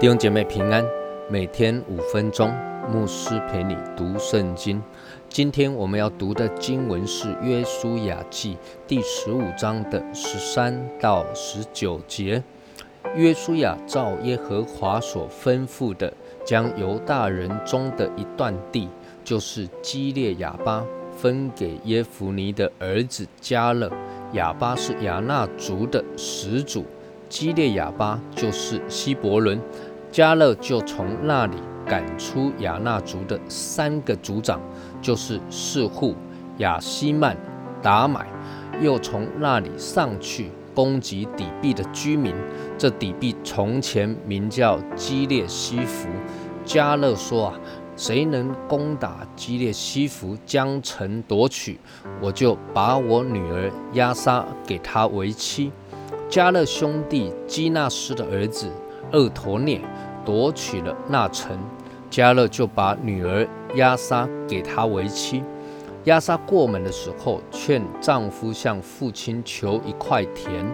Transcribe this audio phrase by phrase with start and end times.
[0.00, 0.82] 弟兄姐妹平安，
[1.28, 2.50] 每天五分钟，
[2.90, 4.82] 牧师陪你读圣经。
[5.28, 8.54] 今天我们要读的经文是《约书亚记》
[8.88, 12.42] 第十五章的十三到十九节。
[13.14, 16.10] 约书亚照耶和华所吩咐的，
[16.46, 18.88] 将犹大人中的一段地，
[19.22, 20.82] 就是基列亚巴，
[21.14, 23.92] 分给耶弗尼的儿子加勒。
[24.32, 26.86] 亚巴是亚纳族的始祖，
[27.28, 29.60] 基列亚巴就是希伯伦。
[30.10, 31.56] 加勒就从那里
[31.86, 34.60] 赶出亚纳族的三个族长，
[35.00, 36.16] 就是四户、
[36.58, 37.36] 亚西曼、
[37.80, 38.26] 达买，
[38.80, 42.34] 又从那里上去攻击底壁的居民。
[42.76, 46.08] 这底壁从前名叫基列西弗。
[46.64, 47.60] 加勒说：“啊，
[47.96, 51.78] 谁能攻打基列西弗，将城夺取，
[52.20, 55.70] 我就把我女儿亚莎给他为妻。”
[56.28, 58.68] 加勒兄弟基纳斯的儿子。
[59.12, 59.80] 二陀涅
[60.24, 61.58] 夺取了那城，
[62.08, 65.42] 加勒就把女儿亚莎给他为妻。
[66.04, 70.64] 亚莎过门的时候，劝丈夫向父亲求一块田。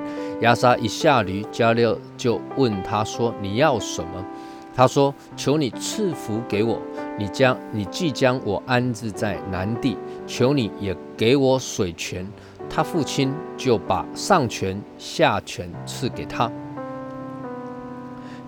[0.40, 4.24] 亚莎一下驴，加勒就问他说：“你要什么？”
[4.72, 6.78] 他说：“求你赐福给我。
[7.18, 9.96] 你将你即将我安置在南地，
[10.26, 12.24] 求你也给我水泉。”
[12.70, 16.50] 他父亲就把上泉下泉赐给他。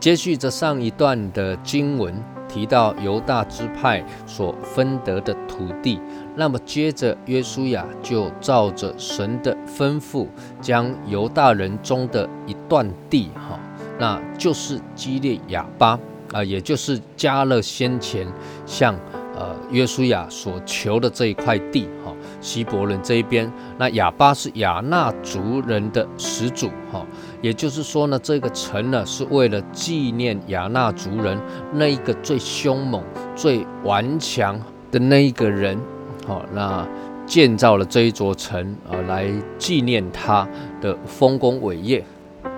[0.00, 2.14] 接续着上一段的经文，
[2.48, 6.00] 提到犹大支派所分得的土地，
[6.36, 10.28] 那么接着约书亚就照着神的吩咐，
[10.60, 13.58] 将犹大人中的一段地，哈，
[13.98, 15.98] 那就是基列亚巴
[16.32, 18.24] 啊，也就是加勒先前
[18.64, 18.94] 向
[19.36, 27.04] 呃约书亚所求的这一块地，哈，希伯伦这一边，那亚巴是亚纳族人的始祖，哈。
[27.40, 31.40] 也就是说呢，这个城呢是为了纪念亚纳族人
[31.72, 33.02] 那一个最凶猛、
[33.36, 34.60] 最顽强
[34.90, 35.78] 的那一个人，
[36.26, 36.86] 好，那
[37.26, 40.48] 建造了这一座城啊，来纪念他
[40.80, 42.04] 的丰功伟业。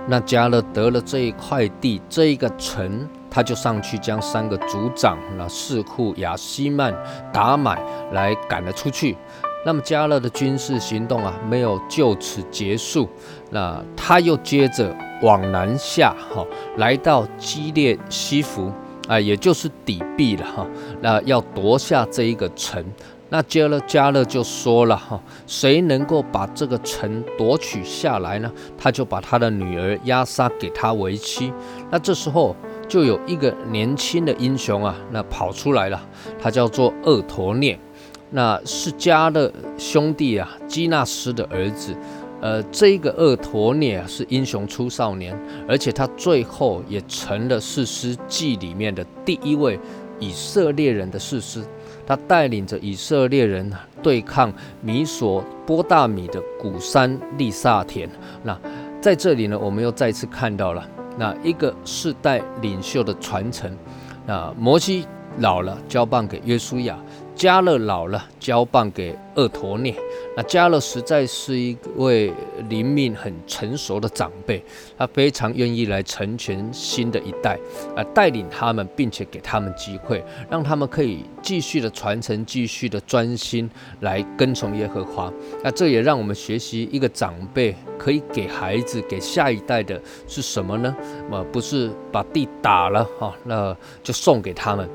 [0.09, 6.95] 那加勒得了这一块地，这一个城，他就上去将三个族长，那四库、亚西曼、
[7.33, 7.81] 达买
[8.13, 9.17] 来赶了出去。
[9.65, 13.09] 那么加勒的军事行动啊，没有就此结束。
[13.51, 18.73] 那他又接着往南下，哈，来到基列西弗
[19.07, 20.67] 啊，也就是底壁了，哈。
[21.01, 22.85] 那要夺下这一个城。
[23.33, 28.51] 那加勒加勒就说了，哈，谁能够把这个城夺取下来呢？
[28.77, 31.53] 他就把他的女儿亚莎给他为妻。
[31.91, 32.57] 那这时候
[32.89, 36.03] 就有一个年轻的英雄啊，那跑出来了，
[36.43, 37.79] 他叫做厄陀涅。
[38.31, 41.97] 那是加勒兄弟啊，基纳斯的儿子，
[42.41, 45.37] 呃，这个厄陀涅是英雄出少年，
[45.69, 49.79] 而且他最后也成了士师记里面的第一位
[50.21, 51.61] 以色列人的士师，
[52.07, 53.71] 他带领着以色列人
[54.01, 58.09] 对抗米索波大米的古山利萨田。
[58.45, 58.57] 那
[59.01, 60.87] 在这里呢，我们又再次看到了
[61.19, 63.77] 那一个世代领袖的传承。
[64.25, 65.05] 那摩西
[65.39, 66.97] 老了，交棒给约书亚。
[67.41, 69.95] 加勒老了，交棒给厄陀涅。
[70.37, 72.31] 那加勒实在是一位
[72.69, 74.63] 灵命很成熟的长辈，
[74.99, 77.59] 他非常愿意来成全新的一代，
[77.97, 83.71] 啊，带领他们，并且给他们机会，让他们可以继续的传承，继续的专心
[84.01, 85.33] 来跟从耶和华。
[85.65, 90.95] 那这也让我们学习一个长辈可以给孩子、给下一代的是什么呢？
[91.31, 94.87] 呃，不是把地打了哈，那就送给他们。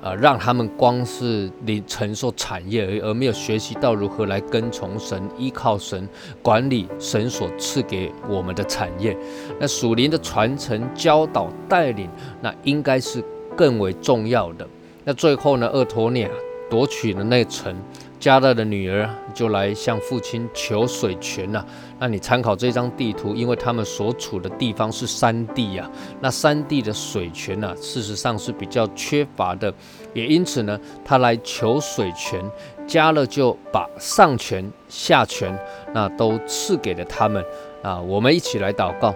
[0.00, 6.08] 呃，让他们光是你承受产业而，而没有学习到如何来跟从神、依靠神、
[6.40, 9.16] 管理神所赐给我们的产业。
[9.58, 12.08] 那属灵的传承、教导、带领，
[12.40, 13.22] 那应该是
[13.56, 14.66] 更为重要的。
[15.04, 16.30] 那最后呢，厄托涅
[16.70, 17.74] 夺取了那城。
[18.18, 21.64] 加勒的女儿就来向父亲求水泉呐。
[21.98, 29.72] 那你参考这张地图，因为他们所处的地方是山地呀，那山地的水泉呢，事实上是比较缺乏的，
[30.14, 32.44] 也因此呢，他来求水泉，
[32.86, 35.56] 加勒就把上泉下泉
[35.92, 37.44] 那都赐给了他们
[37.82, 38.00] 啊。
[38.00, 39.14] 我们一起来祷告。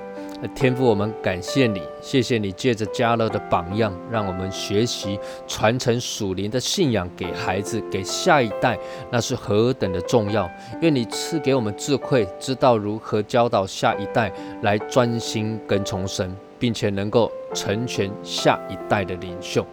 [0.48, 8.76] 天父，我们感谢你，谢谢你借着加勒的榜样，让我们学习传承属灵的信仰给孩子，给下一代，
[9.10, 10.50] 那是何等的重要。
[10.80, 19.64] 愿你赐给我们智慧，知道如何教导下一代来专心跟从神，并且能够成全下一代的领袖。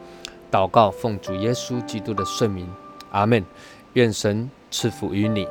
[0.52, 2.68] 祷告，奉主耶稣基督的圣名，
[3.12, 3.44] 阿门。
[3.94, 5.48] 愿神赐福于你。